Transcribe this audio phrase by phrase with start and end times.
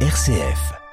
[0.00, 0.85] RCF.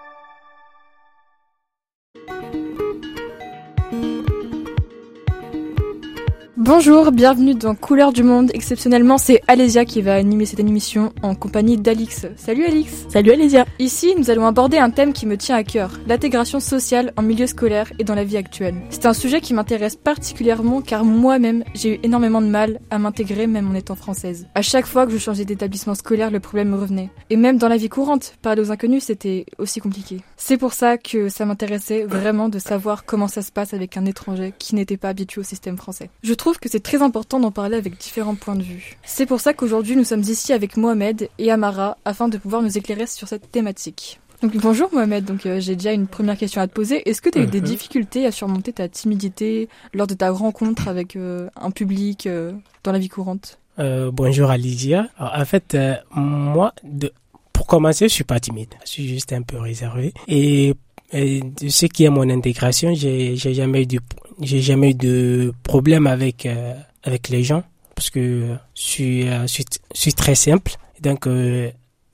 [6.66, 8.50] Bonjour, bienvenue dans Couleur du Monde.
[8.54, 12.26] Exceptionnellement, c'est Alésia qui va animer cette émission en compagnie d'Alix.
[12.38, 15.92] Salut Alix Salut Alésia Ici, nous allons aborder un thème qui me tient à cœur,
[16.08, 18.76] l'intégration sociale en milieu scolaire et dans la vie actuelle.
[18.92, 23.46] C'est un sujet qui m'intéresse particulièrement car moi-même, j'ai eu énormément de mal à m'intégrer
[23.46, 24.48] même en étant française.
[24.56, 27.10] À chaque fois que je changeais d'établissement scolaire, le problème me revenait.
[27.30, 30.22] Et même dans la vie courante, parler aux inconnus, c'était aussi compliqué.
[30.38, 34.06] C'est pour ça que ça m'intéressait vraiment de savoir comment ça se passe avec un
[34.06, 36.10] étranger qui n'était pas habitué au système français.
[36.24, 38.98] Je trouve que c'est très important d'en parler avec différents points de vue.
[39.04, 42.78] C'est pour ça qu'aujourd'hui nous sommes ici avec Mohamed et Amara afin de pouvoir nous
[42.78, 44.20] éclairer sur cette thématique.
[44.42, 47.08] Donc bonjour Mohamed, donc euh, j'ai déjà une première question à te poser.
[47.08, 50.90] Est-ce que tu as eu des difficultés à surmonter ta timidité lors de ta rencontre
[50.90, 52.52] avec euh, un public euh,
[52.84, 53.58] dans la vie courante?
[53.78, 55.08] Bonjour Alicia.
[55.18, 55.78] Alors, en fait,
[56.14, 57.12] moi, de,
[57.54, 58.74] pour commencer, je suis pas timide.
[58.84, 60.14] Je suis juste un peu réservé.
[60.28, 60.76] Et,
[61.14, 64.00] et de ce qui est mon intégration, j'ai jamais eu de
[64.42, 67.64] j'ai jamais eu de problème avec euh, avec les gens
[67.96, 70.74] parce que je suis euh, je suis, je suis très simple.
[71.02, 71.70] Donc euh,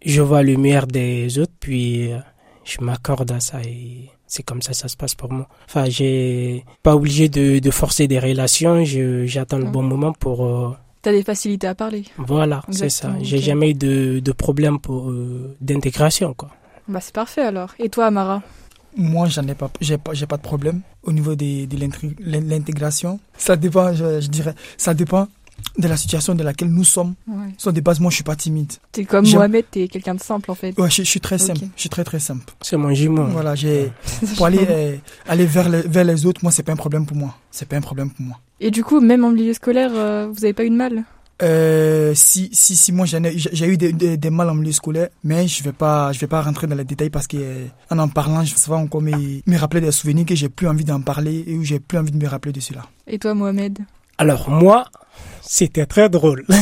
[0.06, 2.10] je vois le meilleur des autres puis
[2.66, 5.48] je m'accorde à ça et c'est comme ça que ça se passe pour moi.
[5.68, 8.84] Enfin, j'ai pas obligé de, de forcer des relations.
[8.86, 9.72] Je j'attends le Mhm.
[9.72, 13.14] bon moment pour T'as des facilités à parler voilà, c'est ça.
[13.22, 13.44] J'ai ok.
[13.44, 16.50] jamais eu de, de problème pour euh, d'intégration quoi.
[16.90, 17.72] Bah c'est parfait alors.
[17.80, 18.42] Et toi Amara?
[19.00, 22.16] Moi, j'en ai pas, j'ai pas, j'ai pas de problème au niveau des, de l'intri-
[22.20, 23.20] l'intégration.
[23.38, 25.28] Ça dépend, je, je dirais, ça dépend
[25.78, 27.14] de la situation dans laquelle nous sommes.
[27.28, 27.54] ouais.
[27.58, 28.72] Sur des bases, moi, je suis pas timide.
[28.92, 30.78] T'es comme Mohamed, t'es quelqu'un de simple en fait.
[30.80, 31.62] Ouais, je, je suis très simple.
[31.76, 32.46] Je suis très très simple.
[32.62, 33.26] C'est mon jumeau.
[33.26, 33.92] Voilà, j'ai
[34.38, 34.96] pour aller euh,
[35.28, 37.36] aller vers les, vers les autres, moi, c'est pas un problème pour moi.
[37.52, 38.38] C'est pas un problème pour moi.
[38.62, 41.04] Et du coup, même en milieu scolaire, euh, vous avez pas eu de mal?
[41.42, 44.56] Euh, si si si moi j'en ai j'ai j'ai eu des, des, des mal en
[44.56, 47.38] milieu scolaire mais je vais pas je vais pas rentrer dans les détails parce que
[47.38, 49.14] euh, en en parlant je ça va encore me,
[49.46, 52.12] me rappeler des souvenirs que j'ai plus envie d'en parler et où j'ai plus envie
[52.12, 53.80] de me rappeler de cela Et toi Mohamed?
[54.18, 54.84] Alors moi,
[55.42, 56.46] c'était très drôle.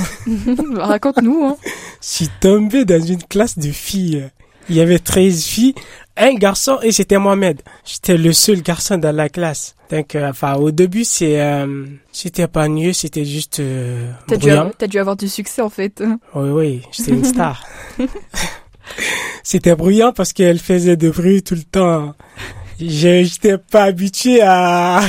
[0.75, 1.57] Bah, Raconte-nous hein.
[2.01, 4.29] Je suis tombé dans une classe de filles.
[4.69, 5.75] Il y avait 13 filles,
[6.17, 7.61] un garçon et c'était Mohamed.
[7.85, 9.75] J'étais le seul garçon dans la classe.
[9.89, 14.41] Donc, euh, enfin, au début, c'est, euh, c'était pas mieux, c'était juste euh, T'as dû,
[14.47, 14.59] bruyant.
[14.61, 16.03] avoir- t'as dû avoir du succès en fait.
[16.35, 17.63] Oui, oui, j'étais une star.
[19.43, 22.13] C'était bruyant parce qu'elle faisait de bruit tout le temps.
[22.79, 25.01] Je j'étais pas habitué à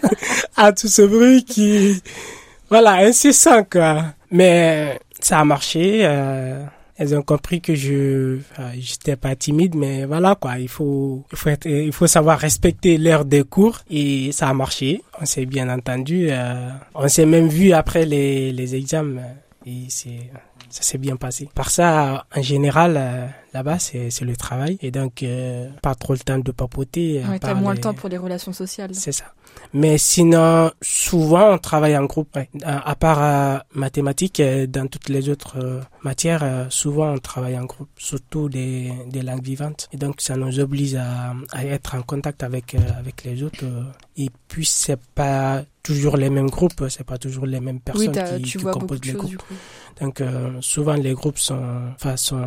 [0.56, 2.02] à tout ce bruit qui
[2.68, 4.06] voilà incessant quoi.
[4.30, 6.00] Mais ça a marché.
[6.04, 6.64] euh,
[7.00, 10.58] elles ont compris que je enfin, j'étais pas timide, mais voilà quoi.
[10.58, 14.54] Il faut il faut être, il faut savoir respecter l'heure des cours et ça a
[14.54, 15.02] marché.
[15.18, 16.28] On s'est bien entendu.
[16.30, 19.22] euh, on s'est même vu après les les examens
[19.64, 20.30] et c'est
[20.68, 21.48] ça s'est bien passé.
[21.54, 24.78] Par ça, en général, euh, là-bas, c'est c'est le travail.
[24.82, 27.22] Et donc, euh, pas trop le temps de papoter.
[27.28, 28.94] Ouais, t'as moins le temps pour les relations sociales.
[28.94, 29.24] C'est ça.
[29.72, 32.34] Mais sinon, souvent, on travaille en groupe.
[32.34, 32.48] ouais.
[32.64, 37.18] À, à part euh, mathématiques, euh, dans toutes les autres euh, matières, euh, souvent, on
[37.18, 39.88] travaille en groupe, surtout des, des langues vivantes.
[39.92, 43.64] Et donc, ça nous oblige à, à être en contact avec, euh, avec les autres.
[44.16, 48.42] Et puis, c'est pas toujours les mêmes groupes, c'est pas toujours les mêmes personnes oui,
[48.42, 49.42] qui, composent les choses groupes.
[50.00, 51.62] Donc euh, souvent les groupes sont,
[51.94, 52.42] enfin, sont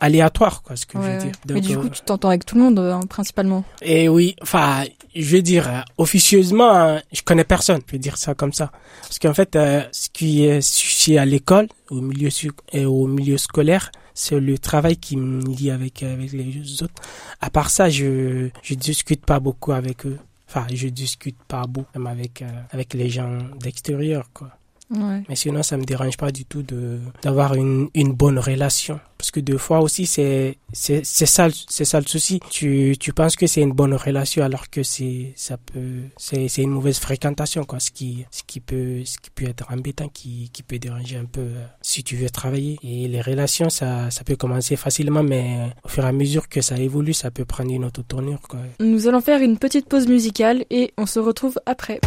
[0.00, 1.18] aléatoires, quoi, ce que je veux ouais.
[1.18, 1.32] dire.
[1.48, 3.64] Mais du coup, tu t'entends avec tout le monde hein, principalement.
[3.82, 4.84] et oui, enfin,
[5.14, 8.70] je veux dire, officieusement, hein, je connais personne, je vais dire ça comme ça.
[9.02, 12.28] Parce qu'en fait, euh, ce qui est sujet à l'école, au milieu
[12.72, 17.02] et au milieu scolaire, c'est le travail qui me lie avec avec les autres.
[17.40, 20.18] À part ça, je je discute pas beaucoup avec eux.
[20.48, 24.50] Enfin, je discute pas beaucoup avec euh, avec les gens d'extérieur, quoi.
[24.90, 25.22] Ouais.
[25.28, 29.30] Mais sinon, ça me dérange pas du tout de d'avoir une une bonne relation parce
[29.30, 32.40] que deux fois aussi c'est ça c'est ça le souci.
[32.50, 36.62] Tu tu penses que c'est une bonne relation alors que c'est ça peut c'est c'est
[36.62, 40.50] une mauvaise fréquentation quoi, ce qui ce qui peut ce qui peut être embêtant qui
[40.52, 44.22] qui peut déranger un peu euh, si tu veux travailler et les relations ça ça
[44.22, 47.72] peut commencer facilement mais au fur et à mesure que ça évolue, ça peut prendre
[47.72, 48.60] une autre tournure quoi.
[48.80, 52.00] Nous allons faire une petite pause musicale et on se retrouve après.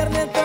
[0.00, 0.39] internet.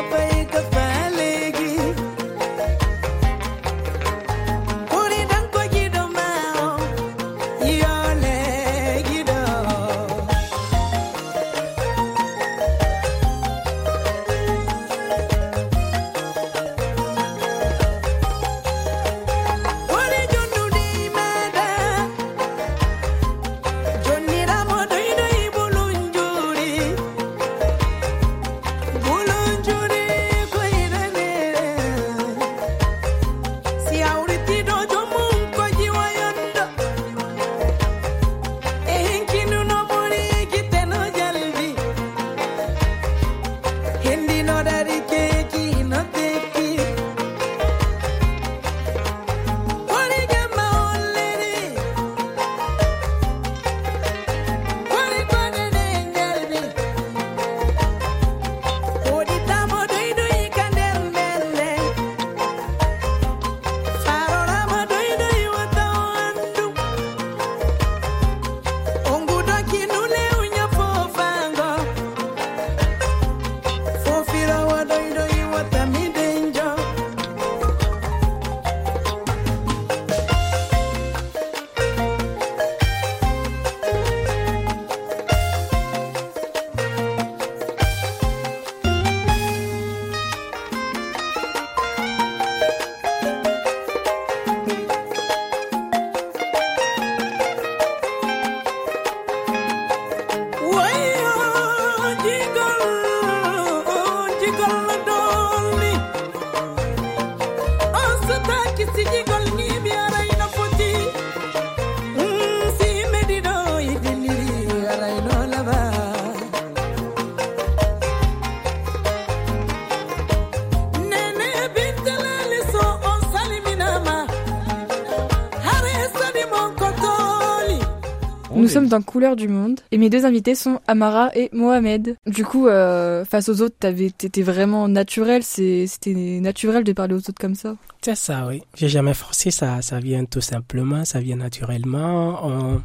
[128.95, 132.15] Nous sommes dans Couleur du Monde et mes deux invités sont Amara et Mohamed.
[132.27, 135.44] Du coup, euh, face aux autres, t'étais vraiment naturel.
[135.44, 137.75] C'était naturel de parler aux autres comme ça.
[138.01, 138.62] C'est ça, oui.
[138.75, 139.81] J'ai jamais forcé ça.
[139.81, 142.39] Ça vient tout simplement, ça vient naturellement.
[142.47, 142.81] On,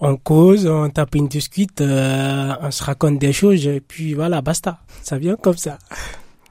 [0.00, 4.40] on cause, on tape une discute, euh, on se raconte des choses et puis voilà,
[4.40, 4.78] basta.
[5.02, 5.78] Ça vient comme ça.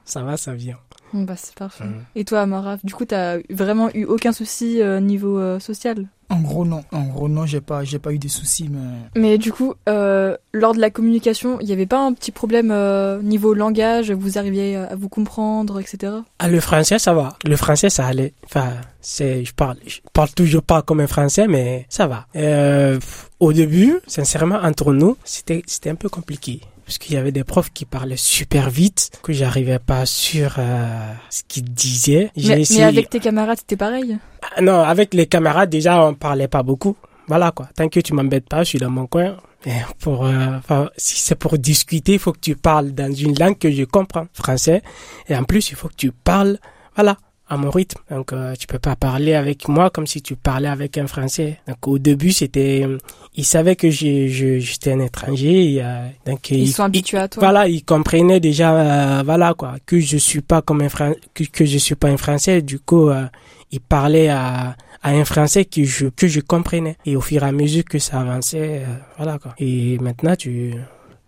[0.04, 0.76] Ça va, ça vient.
[1.14, 1.84] Bah, c'est parfait.
[1.84, 2.02] Mhm.
[2.16, 6.06] Et toi, Amara, du coup, t'as vraiment eu aucun souci euh, niveau euh, social?
[6.30, 6.82] En gros, non.
[6.90, 9.20] En gros, non, j'ai pas, j'ai pas eu de soucis, mais.
[9.20, 12.70] Mais du coup, euh, lors de la communication, il n'y avait pas un petit problème
[12.72, 16.12] euh, niveau langage Vous arriviez à vous comprendre, etc.
[16.38, 17.36] Ah, le français, ça va.
[17.44, 18.32] Le français, ça allait.
[18.44, 22.26] Enfin, c'est, je parle, je parle toujours pas comme un français, mais ça va.
[22.36, 22.98] Euh,
[23.38, 26.60] au début, sincèrement, entre nous, c'était, c'était un peu compliqué.
[26.84, 31.12] Parce qu'il y avait des profs qui parlaient super vite, que j'arrivais pas sur euh,
[31.30, 32.30] ce qu'ils disaient.
[32.36, 36.48] Mais, mais avec tes camarades, c'était pareil Ah, Non, avec les camarades, déjà, on parlait
[36.48, 36.96] pas beaucoup.
[37.26, 37.68] Voilà, quoi.
[37.74, 39.36] Tant que tu m'embêtes pas, je suis dans mon coin.
[39.66, 40.58] Et pour, euh,
[40.98, 44.26] si c'est pour discuter, il faut que tu parles dans une langue que je comprends,
[44.34, 44.82] français.
[45.28, 46.58] Et en plus, il faut que tu parles,
[46.94, 47.16] voilà,
[47.54, 48.00] à mon rythme.
[48.10, 51.58] Donc, euh, tu peux pas parler avec moi comme si tu parlais avec un français.
[51.66, 52.98] Donc, au début, c'était, euh,
[53.34, 55.74] ils savaient que j'étais un étranger.
[55.74, 57.40] et, euh, donc, Ils sont habitués à toi.
[57.42, 61.44] voilà, ils comprenaient déjà, euh, voilà quoi, que je suis pas comme un Fran- que,
[61.44, 62.60] que je suis pas un Français.
[62.62, 63.24] Du coup, euh,
[63.72, 66.96] ils parlaient à, à un Français que je que je comprenais.
[67.06, 69.54] Et au fur et à mesure que ça avançait, euh, voilà quoi.
[69.58, 70.74] Et maintenant, tu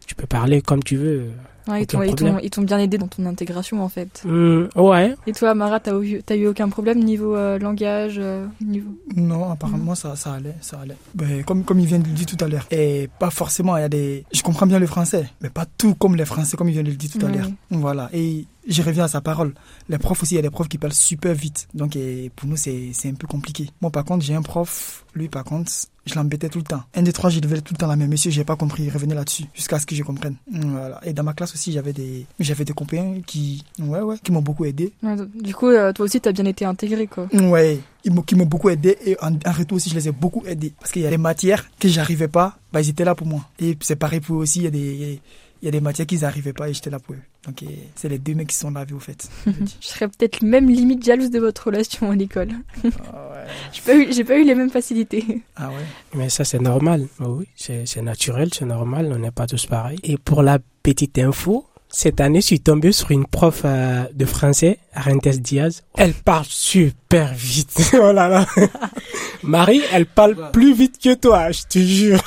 [0.06, 1.25] tu peux parler comme tu veux.
[1.68, 2.35] Ouais, ils aucun t'ont- ils problème.
[2.35, 4.23] t'ont ils t'ont bien aidé dans ton intégration, en fait.
[4.25, 5.16] Hmm, ouais.
[5.26, 8.90] Et toi, Amara, t'as eu, t'as eu aucun problème niveau euh, langage euh, niveau...
[9.16, 10.96] Non, apparemment, ça, ça allait, ça allait.
[11.14, 12.66] Ben, comme, comme il vient de le dire tout à l'heure.
[12.70, 14.25] Et pas forcément, il y a des.
[14.32, 16.90] Je comprends bien le français, mais pas tout comme les Français, comme il vient de
[16.90, 17.49] le dire tout à l'heure.
[17.70, 18.08] Voilà.
[18.12, 19.54] Et je reviens à sa parole.
[19.88, 21.68] Les profs aussi, il y a des profs qui parlent super vite.
[21.75, 23.70] Donc, et pour nous, c'est c'est un peu compliqué.
[23.80, 25.70] Moi, par contre, j'ai un prof, lui, par contre,
[26.06, 26.82] je l'embêtais tout le temps.
[26.94, 28.11] Un des trois, je devais tout le temps la même.
[28.11, 30.37] Monsieur, j'ai pas compris, il revenait là-dessus, jusqu'à ce que je comprenne.
[30.50, 31.00] Voilà.
[31.04, 34.42] Et dans ma classe aussi, j'avais des, j'avais des copains qui, ouais, ouais, qui m'ont
[34.42, 34.92] beaucoup aidé.
[35.02, 37.28] Ouais, du coup, euh, toi aussi, t'as bien été intégré, quoi.
[37.32, 40.12] Ouais, ils m'ont, qui m'ont beaucoup aidé et en, en retour aussi, je les ai
[40.12, 40.73] beaucoup aidés.
[40.78, 43.49] Parce qu'il y a des matières que j'arrivais pas, bah, ils étaient là pour moi.
[43.58, 45.20] Et c'est pareil pour eux aussi, il y a des,
[45.63, 47.21] il y a des matières qu'ils n'arrivaient pas et j'étais là pour eux.
[47.47, 47.63] Donc,
[47.95, 49.29] c'est les deux mecs qui sont là, au fait.
[49.47, 52.51] Je serais peut-être même limite jalouse de votre relation à l'école.
[52.85, 53.47] ah ouais.
[53.73, 55.25] J'ai pas eu, j'ai pas eu les mêmes facilités.
[55.57, 55.85] Ah ouais.
[56.15, 57.07] Mais ça, c'est normal.
[57.21, 59.11] Oh Oui, c'est c'est naturel, c'est normal.
[59.13, 59.99] On n'est pas tous pareils.
[60.03, 64.25] Et pour la petite info, cette année, je suis tombé sur une prof euh, de
[64.27, 65.85] français, Arentes Diaz.
[65.97, 67.91] Elle parle super vite.
[67.95, 68.47] oh là là.
[69.43, 72.21] Marie, elle parle plus vite que toi, je te jure.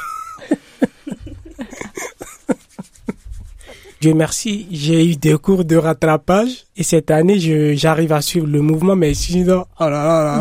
[4.02, 8.48] Dieu merci, j'ai eu des cours de rattrapage et cette année, je, j'arrive à suivre
[8.48, 10.38] le mouvement, mais sinon, oh là là là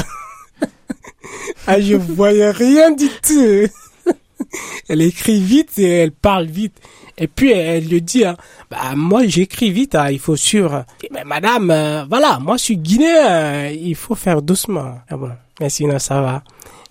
[0.00, 0.68] là.
[1.66, 3.68] ah, je voyais rien du tout.
[4.88, 6.80] elle écrit vite et elle parle vite.
[7.18, 8.38] Et puis elle le dit, hein,
[8.70, 10.86] bah moi j'écris vite, hein, il faut suivre.
[11.12, 14.98] Mais madame, euh, voilà, moi je suis guinéen, euh, il faut faire doucement.
[15.10, 15.30] Ah bon,
[15.60, 16.42] mais sinon ça va.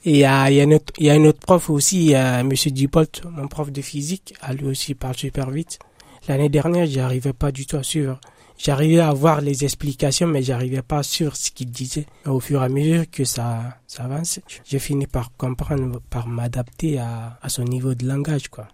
[0.05, 2.69] Et il y a, y, a une y a un autre prof aussi, euh, Monsieur
[2.69, 5.79] Dupolt, mon prof de physique, à lui aussi parle super vite.
[6.27, 8.19] L'année dernière, j'y arrivais pas du tout à suivre.
[8.57, 12.05] J'arrivais à voir les explications, mais j'arrivais pas à suivre ce qu'il disait.
[12.25, 16.99] Au fur et à mesure que ça, ça avance, j'ai fini par comprendre, par m'adapter
[16.99, 18.67] à, à son niveau de langage, quoi.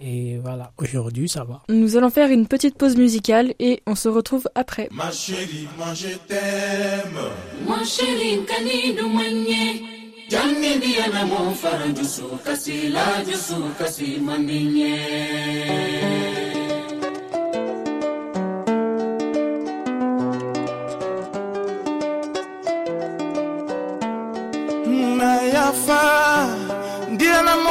[0.00, 1.62] Et voilà, aujourd'hui, ça va.
[1.68, 4.88] Nous allons faire une petite pause musicale et on se retrouve après.
[4.92, 7.18] Ma chérie, moi je t'aime.
[7.66, 15.59] Mon chéri kanidu mwenye Janni diana mo faranjusu kasi la jusu kasi mandinye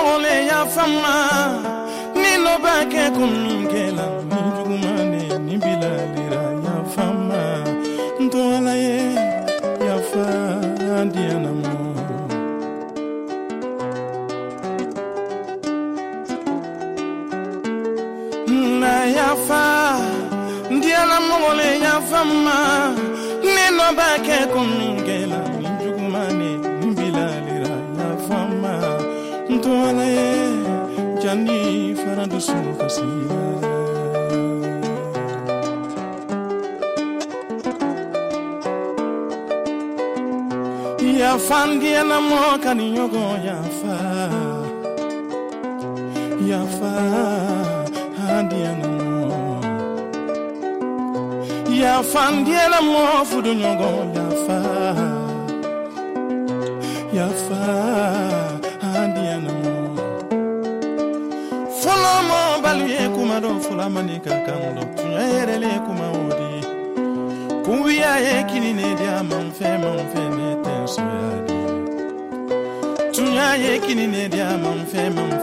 [0.04, 1.16] mole ya fama
[5.46, 7.44] ni bilalira ya fama.
[8.84, 8.98] Ye
[11.60, 11.76] mo.
[18.82, 20.00] Na yafa
[21.30, 22.58] mole ya fama
[41.18, 43.98] yafangiela moka ninyogo yafa.
[46.50, 46.94] Yafa
[48.38, 49.62] adianamo
[51.82, 54.60] yafangiela mofudu nyogo yafa.
[57.14, 57.62] Yafa
[58.96, 59.98] adianamo
[61.82, 66.66] folomo balie kuma do folamanika kando tuya yerele kuma odi.
[67.66, 71.92] Kubiya ye kinine dia manfe manfe nete fɛn man fɛn ne
[73.08, 74.54] tɛ soya di ye kini ne di a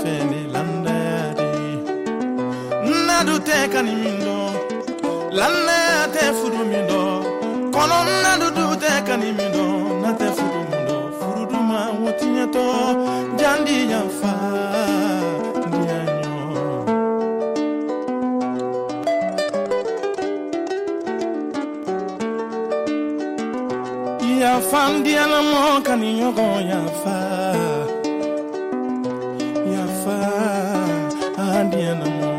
[0.03, 1.49] fɛn ne landaya di
[3.07, 4.53] nadu tɛ kani min dɔn
[6.15, 7.19] tɛ furu min dɔn
[7.75, 9.29] kɔnɔ nadu du tɛ kani
[10.03, 10.83] na tɛ furu min
[11.19, 12.65] furu duma o tiɲɛtɔ
[13.38, 14.36] jandi yanfa
[24.76, 27.18] fandiana moka ni nyogo yafa.
[29.75, 30.18] Yafa
[31.52, 32.33] andiana mo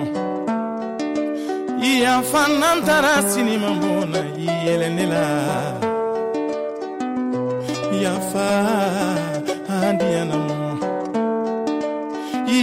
[2.04, 4.20] yafa nantara sinima mbona
[4.66, 5.26] yelenela
[8.04, 8.48] yafa
[9.82, 10.60] andiana mo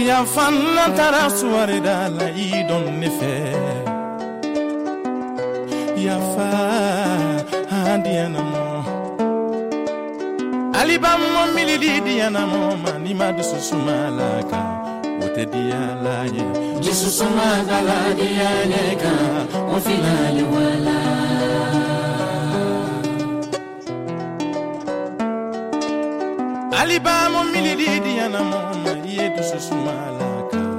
[0.09, 3.33] yafa nantara suware dala idon nefe.
[6.05, 6.49] Yafa
[7.85, 8.54] andiana mo
[10.95, 16.45] liba mɔ milili diyana mɔgɔ ni ma dususuma laka kan o tɛ diya la ye.
[16.83, 20.97] dususuma dala diya ne kan o finali wala.
[26.79, 30.69] aliba mɔ milili diyana mɔgɔ ma i ye dususuma la kan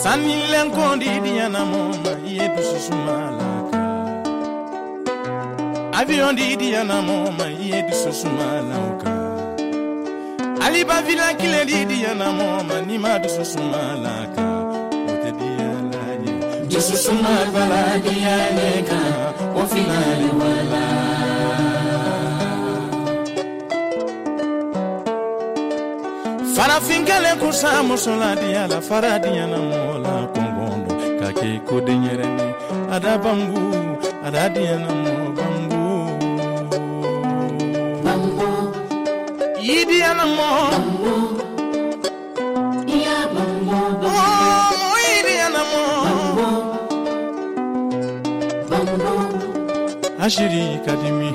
[0.00, 3.51] sanilɛnko di diyana ma i dususuma la
[6.02, 9.12] avion didi yana moma ye dususu malauka
[10.64, 14.42] aliba di kile didi yana moma ni ma dususu malaka
[16.70, 19.12] dususu malbala diyane kan
[19.60, 20.84] o finale wala.
[26.54, 31.76] farafin kelen kun sa musoladiya la faradiya na mɔgɔ la kɔngɔn don k'a kɛ ko
[31.86, 32.46] den yɛrɛ ni
[32.94, 33.62] adabanbu
[34.26, 35.21] adadiya na mɔgɔ
[39.80, 40.48] idi anamo
[44.06, 45.84] oh idi anamo
[50.24, 51.28] ashiri kadimi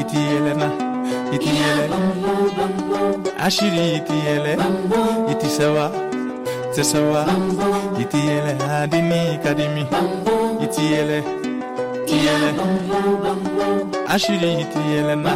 [0.00, 0.68] iti elena
[1.32, 1.86] iti ele.
[3.46, 4.52] Ashiri iti ele
[5.32, 5.86] iti sawa
[6.74, 7.22] tesawa
[8.02, 9.84] iti ele adini kadimi
[10.64, 11.18] iti ele
[12.02, 12.50] iti ele.
[14.08, 15.32] Ashiri iti elena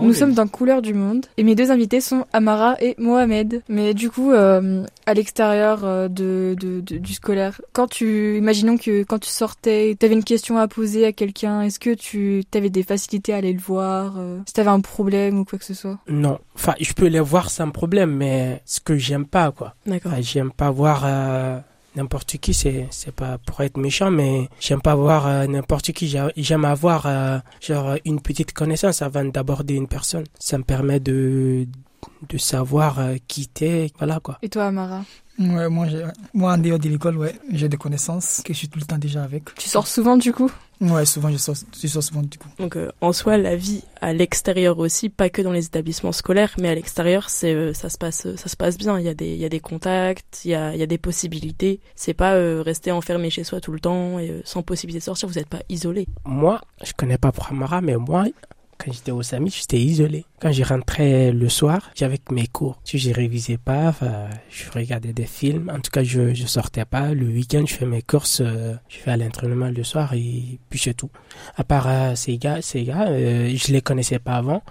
[0.00, 3.62] Nous sommes dans Couleur du Monde et mes deux invités sont Amara et Mohamed.
[3.68, 8.76] Mais du coup, euh, à l'extérieur euh, de, de- de- du scolaire, quand tu, imaginons
[8.78, 12.42] que quand tu sortais, tu avais une question à poser à quelqu'un, est-ce que tu
[12.54, 15.58] avais des facilités à aller le voir, euh, si tu avais un problème ou quoi
[15.58, 15.98] que ce soit?
[16.08, 19.74] Non, enfin, je peux les voir sans problème, mais ce que j'aime pas, quoi.
[19.86, 20.12] D'accord.
[20.12, 21.58] Enfin, j'aime pas voir euh,
[21.96, 26.08] n'importe qui, c'est c'est pas pour être méchant, mais j'aime pas voir euh, n'importe qui.
[26.08, 30.24] J'a- J'aime avoir euh, genre une petite connaissance avant d'aborder une personne.
[30.38, 31.66] Ça me permet de
[32.28, 34.38] de savoir euh, qui t'es, voilà quoi.
[34.42, 35.04] Et toi, Amara?
[35.38, 35.86] Ouais, moi,
[36.34, 38.98] moi, en dehors de l'école, ouais, j'ai des connaissances que je suis tout le temps
[38.98, 39.54] déjà avec.
[39.54, 40.50] Tu sors souvent du coup?
[40.80, 42.48] Ouais, souvent, je sors, je sors souvent du coup.
[42.58, 46.54] Donc euh, en soi, la vie à l'extérieur aussi, pas que dans les établissements scolaires,
[46.58, 48.98] mais à l'extérieur, c'est euh, ça se passe ça se passe bien.
[48.98, 50.86] Il y a des il y a des contacts, il y a il y a
[50.86, 51.80] des possibilités.
[51.94, 55.04] C'est pas euh, rester enfermé chez soi tout le temps et euh, sans possibilité de
[55.04, 55.28] sortir.
[55.28, 56.06] Vous n'êtes pas isolé.
[56.24, 58.24] Moi, je connais pas Pramara, mais moi,
[58.82, 60.24] quand j'étais au SAMI, j'étais isolé.
[60.40, 62.80] Quand je rentrais le soir, j'avais mes cours.
[62.84, 63.94] Si je révisais pas,
[64.50, 65.70] je regardais des films.
[65.72, 67.12] En tout cas, je, je sortais pas.
[67.14, 70.78] Le week-end, je fais mes courses, euh, je fais à l'entraînement le soir et puis
[70.78, 71.10] c'est tout.
[71.56, 74.62] À part euh, ces gars, ces gars, euh, je les connaissais pas avant.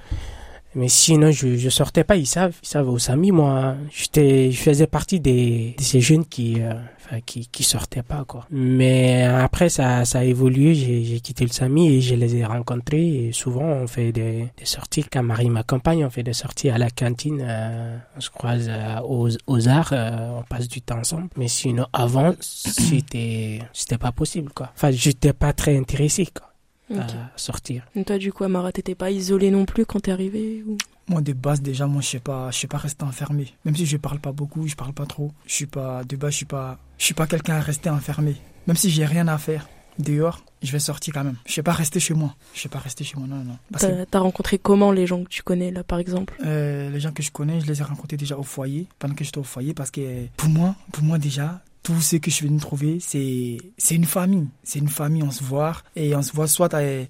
[0.76, 4.62] Mais sinon, je, je sortais pas, ils savent, ils savent au SAMI, moi, j'étais, je
[4.62, 8.46] faisais partie des, de ces jeunes qui, euh, enfin, qui, qui sortaient pas, quoi.
[8.52, 12.46] Mais après, ça, ça a évolué, j'ai, j'ai quitté le SAMI et je les ai
[12.46, 16.70] rencontrés et souvent, on fait des, des sorties, quand Marie m'accompagne, on fait des sorties
[16.70, 20.82] à la cantine, euh, on se croise euh, aux, aux arts, euh, on passe du
[20.82, 21.28] temps ensemble.
[21.36, 24.72] Mais sinon, avant, c'était, c'était pas possible, quoi.
[24.74, 26.51] Enfin, j'étais pas très intéressé, quoi,
[27.00, 27.84] À sortir.
[27.96, 30.78] Et toi, du coup, Amara, t'étais pas isolé non plus quand t'es arrivé ou...
[31.08, 33.54] Moi, de base, déjà, moi, je sais pas, je sais pas rester enfermé.
[33.66, 35.32] Même si je parle pas beaucoup, je parle pas trop.
[35.46, 38.36] Je suis pas, de base, je suis pas, je suis pas quelqu'un à rester enfermé.
[38.68, 39.68] Même si j'ai rien à faire
[40.00, 41.36] dehors, je vais sortir quand même.
[41.46, 42.36] Je sais pas rester chez moi.
[42.54, 43.58] Je sais pas rester chez moi, non, non,
[44.10, 46.36] t'as rencontré comment les gens que tu connais là, par exemple?
[46.46, 49.24] Euh, les gens que je connais, je les ai rencontrés déjà au foyer, pendant que
[49.24, 52.48] j'étais au foyer, parce que pour moi, pour moi déjà, tout ce que je suis
[52.48, 54.48] venu trouver, c'est c'est une famille.
[54.64, 55.78] C'est une famille, on se voit.
[55.96, 57.06] Et on se voit soit euh,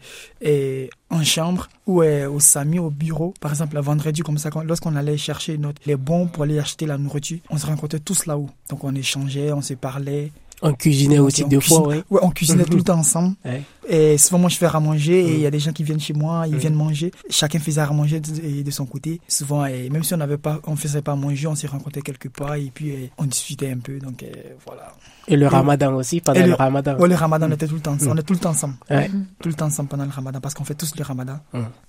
[0.45, 3.33] euh, en chambre ou euh, au SAMI, au bureau.
[3.41, 6.85] Par exemple, le vendredi, comme ça, lorsqu'on allait chercher notre, les bons pour aller acheter
[6.85, 8.49] la nourriture, on se rencontrait tous là-haut.
[8.69, 10.31] Donc on échangeait, on se parlait.
[10.63, 12.03] On cuisinait aussi on deux cuisine- fois, oui.
[12.11, 13.35] Ouais, on cuisinait tout le temps ensemble.
[13.43, 13.63] Ouais.
[13.93, 15.51] Et souvent, moi, je fais à manger et il y a Mm.
[15.51, 16.59] des gens qui viennent chez moi, ils Mm.
[16.59, 17.11] viennent manger.
[17.29, 19.19] Chacun faisait à manger de, de son côté.
[19.27, 22.01] Souvent, et même si on n'avait pas, on faisait pas à manger, on s'est rencontrés
[22.01, 23.99] quelque part et puis on discutait un peu.
[23.99, 24.23] Donc,
[24.65, 24.93] voilà.
[25.27, 26.97] Et le ramadan aussi, pendant le, le- ramadan.
[26.97, 28.07] Ouais, le ramadan, on était tout le temps, Mm.
[28.09, 28.75] on est tout le temps ensemble.
[28.89, 29.09] Ouais.
[29.41, 31.39] Tout le temps ensemble pendant le ramadan parce qu'on fait tous le ramadan.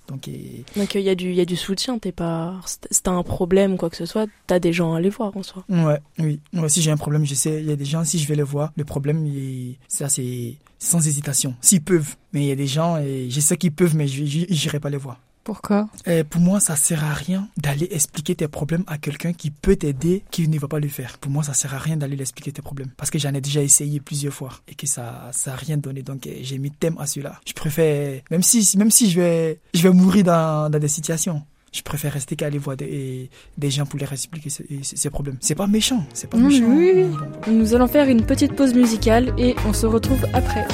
[0.09, 2.59] Donc, il y a du il y a du soutien, t'es pas
[2.91, 5.35] si t'as un problème ou quoi que ce soit, t'as des gens à aller voir
[5.37, 5.63] en soi.
[5.69, 6.39] Ouais, oui.
[6.53, 8.35] Ouais, si j'ai un problème, je sais, il y a des gens, si je vais
[8.35, 11.55] les voir, le problème, il ça, c'est sans hésitation.
[11.61, 12.15] S'ils peuvent.
[12.31, 14.89] Mais il y a des gens, et je sais qu'ils peuvent, mais je j'irai pas
[14.89, 15.19] les voir.
[15.43, 15.89] Pourquoi?
[16.05, 19.75] Et pour moi, ça sert à rien d'aller expliquer tes problèmes à quelqu'un qui peut
[19.75, 21.17] t'aider, qui ne va pas le faire.
[21.17, 22.91] Pour moi, ça sert à rien d'aller lui expliquer tes problèmes.
[22.95, 26.01] Parce que j'en ai déjà essayé plusieurs fois et que ça, ça a rien donné.
[26.01, 27.41] Donc, euh, j'ai mis thème à celui-là.
[27.45, 31.43] Je préfère, même si, même si je vais, je vais mourir dans, dans des situations.
[31.73, 35.37] Je préfère rester qu'aller voir des, des gens pour leur expliquer ces, ces- ces problèmes.
[35.41, 36.65] C'est pas méchant, c'est pas Mmh, méchant.
[36.69, 36.91] oui.
[37.03, 37.51] Bon, bon.
[37.51, 40.65] Nous allons faire une petite pause musicale et on se retrouve après.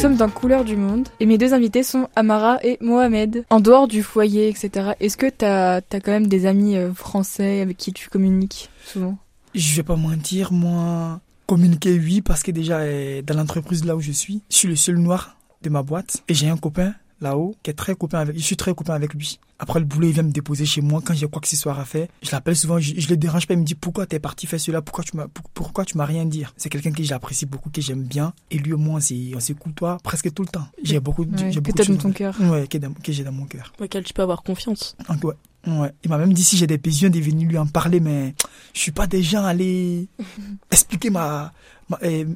[0.00, 3.44] Sommes dans Couleur du Monde et mes deux invités sont Amara et Mohamed.
[3.50, 7.60] En dehors du foyer, etc., est-ce que t'as as quand même des amis euh, français
[7.60, 9.18] avec qui tu communiques souvent?
[9.54, 14.00] Je vais pas mentir, moi, communiquer, oui, parce que déjà, euh, dans l'entreprise là où
[14.00, 17.54] je suis, je suis le seul noir de ma boîte et j'ai un copain là-haut,
[17.62, 19.38] qui est très copain avec, je suis très copain avec lui.
[19.58, 21.78] Après le boulot, il vient me déposer chez moi quand j'ai quoi que ce soit
[21.78, 22.08] à faire.
[22.22, 24.58] Je l'appelle souvent, je, je le dérange pas, il me dit pourquoi t'es parti faire
[24.60, 26.44] cela, pourquoi tu m'as, pour- pourquoi tu m'as rien dit?
[26.56, 28.32] C'est quelqu'un que j'apprécie beaucoup, que j'aime bien.
[28.50, 30.66] Et lui, au moins, on s'est, on s'écoute presque tout le temps.
[30.82, 32.36] J'ai beaucoup, de- Ouais, j'ai que beaucoup t'as de dans ton cœur.
[32.40, 33.72] Ouais, que, j'ai dans mon cœur.
[33.80, 34.96] Auquel tu peux avoir confiance.
[35.08, 35.34] Donc, ouais.
[35.66, 35.92] Ouais.
[36.04, 38.34] Il m'a même dit si j'ai des besoins de venir lui en parler, mais
[38.72, 40.08] je suis pas déjà allé
[40.70, 41.52] expliquer ma,
[41.88, 42.26] ma, eh,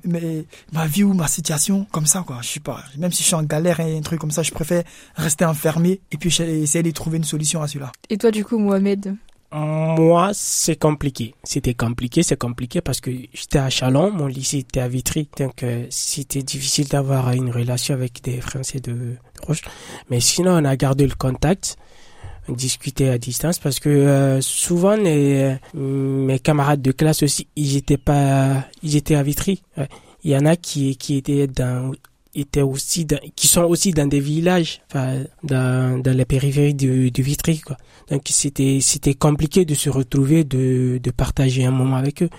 [0.73, 2.39] ma vie ou ma situation comme ça, quoi.
[2.43, 4.53] Je suis pas, même si je suis en galère et un truc comme ça, je
[4.53, 4.85] préfère
[5.17, 7.93] rester enfermé et puis essayer de trouver une solution à cela.
[8.11, 9.17] Et toi, du coup, Mohamed?
[9.57, 11.37] Moi, c'est compliqué.
[11.45, 15.63] C'était compliqué, c'est compliqué parce que j'étais à Chalon, mon lycée était à Vitry, donc
[15.63, 19.63] euh, c'était difficile d'avoir une relation avec des Français de de Roche.
[20.11, 21.77] Mais sinon, on a gardé le contact,
[22.49, 27.77] on discutait à distance parce que euh, souvent euh, mes camarades de classe aussi, ils
[27.77, 29.63] étaient pas, ils étaient à Vitry.
[29.79, 29.89] ouais.
[30.25, 31.93] Il y en a qui qui étaient dans
[32.37, 37.09] étaient aussi dans- qui sont aussi dans des villages, enfin dans dans les périphéries de,
[37.09, 37.77] de Vitry quoi.
[38.11, 42.31] Donc c'était c'était compliqué de se retrouver, de de partager un moment avec eux.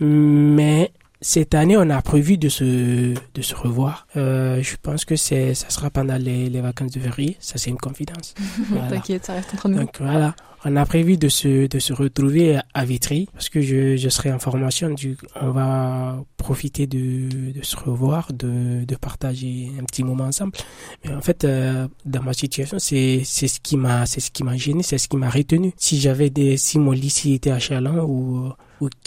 [0.00, 4.06] Mais cette année, on a prévu de se de se revoir.
[4.16, 7.36] Euh, je pense que c'est ça sera pendant les, les vacances de février.
[7.40, 8.34] Ça c'est une confidence.
[8.70, 8.88] Voilà.
[8.88, 9.78] T'inquiète, ça reste entre nous.
[9.78, 13.96] Donc voilà, on a prévu de se de se retrouver à Vitry parce que je
[13.96, 14.90] je serai en formation.
[14.90, 20.52] Du, on va profiter de de se revoir, de de partager un petit moment ensemble.
[21.04, 24.44] Mais en fait, euh, dans ma situation, c'est c'est ce qui m'a c'est ce qui
[24.44, 25.72] m'a gêné, c'est ce qui m'a retenu.
[25.76, 28.52] Si j'avais des si mon lycée était à Chalon ou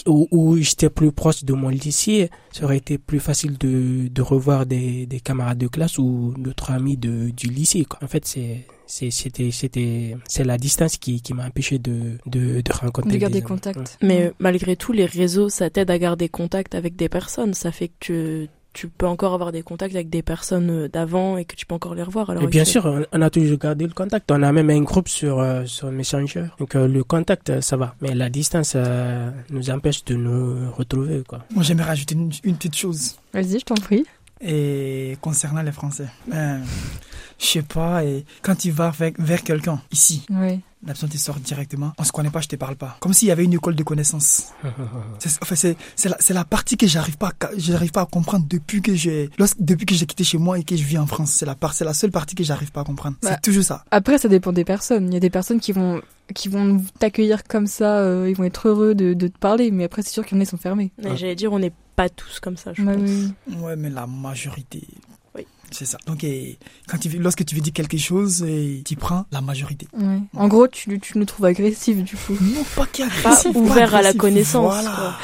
[0.06, 4.22] ou, ou, j'étais plus proche de mon lycée, ça aurait été plus facile de, de
[4.22, 7.84] revoir des, des camarades de classe ou d'autres amis de, du lycée.
[7.84, 7.98] Quoi.
[8.02, 8.66] En fait, c'est
[9.10, 13.40] c'était c'était c'est la distance qui, qui m'a empêché de, de de rencontrer De garder
[13.40, 13.96] des contact.
[14.02, 17.54] Mais euh, malgré tout, les réseaux, ça t'aide à garder contact avec des personnes.
[17.54, 21.38] Ça fait que tu, tu peux encore avoir des contacts avec des personnes euh, d'avant
[21.38, 22.28] et que tu peux encore les revoir.
[22.30, 24.30] Alors Et bien sûr, on- on a toujours gardé le contact.
[24.30, 26.46] On a même un groupe sur euh, sur Messenger.
[26.58, 27.94] Donc euh, le contact, ça va.
[28.02, 31.46] Mais la distance euh, nous empêche de nous retrouver, quoi.
[31.54, 33.16] Moi, j'aimerais rajouter une, une petite chose.
[33.32, 34.04] Vas-y, je t'en prie.
[34.44, 36.60] Et concernant les Français, ben,
[37.42, 40.60] je sais pas, et quand il va vers, vers quelqu'un, ici, Ouais.
[40.82, 42.96] la personne te sort directement, on se connaît pas, je te parle pas.
[43.00, 44.52] Comme s'il y avait une école de connaissances.
[45.18, 48.80] C'est enfin, c'est- c'est la, partie que j'arrive pas, à- j'arrive pas à comprendre depuis
[48.82, 49.28] que j'ai,
[49.58, 51.30] depuis que j'ai quitté chez moi et que je vis en France.
[51.32, 53.16] C'est la part, c'est la seule partie que j'arrive pas à comprendre.
[53.22, 53.30] Bah.
[53.32, 53.84] C'est toujours ça.
[53.90, 55.08] Après, ça dépend des personnes.
[55.08, 56.00] Il y a des personnes qui vont
[56.34, 59.84] qui vont t'accueillir comme ça, euh, ils vont être heureux de, de te parler, mais
[59.84, 60.90] après, c'est sûr qu'il y en a qui sont fermés.
[61.02, 63.10] Mais J'allais dire, on n'est pas tous comme ça, je Ouais, pense.
[63.10, 63.56] oui.
[63.60, 64.82] Ouais, mais la majorité.
[65.72, 65.98] C'est ça.
[66.06, 69.88] Donc, et, quand tu, lorsque tu veux dire quelque chose, et tu prends la majorité.
[69.92, 70.18] Ouais.
[70.36, 72.34] En gros, tu, tu nous trouves agressifs, du coup.
[72.40, 74.72] Non, pas qui est Pas agressif, ouvert à la connaissance.
[74.74, 74.90] Voilà.
[74.90, 75.14] quoi.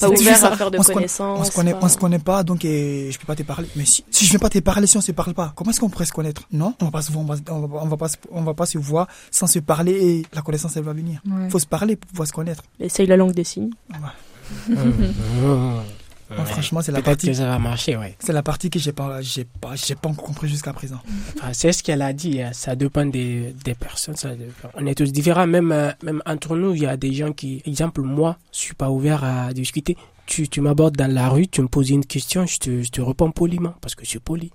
[0.00, 1.40] C'est Pas ouvert à faire de on se connaît- connaissances.
[1.40, 3.66] On se connaît, pas- on se connaît pas, donc et je peux pas te parler.
[3.74, 5.80] Mais si, si je viens pas te parler, si on se parle pas, comment est-ce
[5.80, 6.42] qu'on pourrait se connaître?
[6.52, 8.42] Non, on va pas se voir, on va, on va, on va pas, se- on
[8.42, 11.20] va pas se voir sans se parler et la connaissance elle va venir.
[11.28, 11.50] Ouais.
[11.50, 12.62] Faut se parler pour pouvoir se connaître.
[12.78, 13.70] Essaye la langue des signes.
[16.30, 18.14] Moi, franchement, c'est la Peut-être partie, que ça va marcher, ouais.
[18.18, 21.00] c'est la partie que j'ai pas, j'ai pas, j'ai pas encore compris jusqu'à présent.
[21.36, 22.42] Enfin, c'est ce qu'elle a dit.
[22.42, 22.50] hein.
[22.52, 24.16] Ça dépend des, des personnes.
[24.16, 24.68] Ça dépend.
[24.74, 25.46] On est tous différents.
[25.46, 28.74] Même, euh, même entre nous, il y a des gens qui, exemple, moi, je suis
[28.74, 29.96] pas ouvert à discuter.
[30.26, 33.00] Tu, tu m'abordes dans la rue, tu me poses une question, je te, je te
[33.00, 34.50] réponds poliment parce que je suis poli.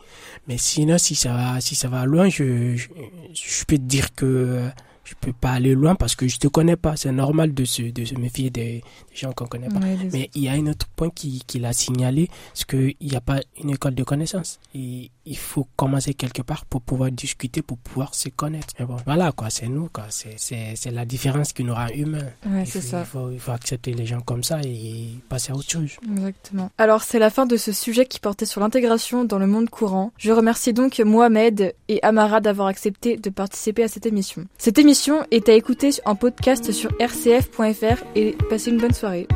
[0.47, 2.87] Mais sinon, si ça va, si ça va loin, je, je,
[3.33, 4.69] je peux te dire que euh,
[5.03, 6.95] je peux pas aller loin parce que je te connais pas.
[6.95, 8.81] C'est normal de se, de se méfier des,
[9.13, 9.79] gens qu'on connaît pas.
[9.79, 13.15] Ouais, Mais il y a un autre point qui- qu'il a signalé, c'est qu'il n'y
[13.15, 14.59] a pas une école de connaissances.
[14.73, 18.67] Et il faut commencer quelque part pour pouvoir discuter, pour pouvoir se connaître.
[18.79, 20.05] Mais bon, voilà, quoi, c'est nous, quoi.
[20.09, 22.27] C'est, la différence qui nous rend humains.
[22.45, 22.99] Ouais, Il c'est faut- ça.
[23.01, 25.91] Il faut, il faut accepter les gens comme ça et passer à autre chose.
[26.11, 26.69] Exactement.
[26.77, 30.11] Alors, c'est la fin de ce sujet qui portait sur l'intégration dans le monde courant.
[30.17, 34.45] Je remercie donc Mohamed et Amara d'avoir accepté de participer à cette émission.
[34.57, 39.27] Cette émission est à écouter en podcast sur rcf.fr et passez une bonne soirée.